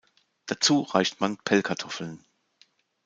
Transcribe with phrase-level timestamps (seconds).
[0.47, 2.25] Dazu reicht man Pellkartoffeln.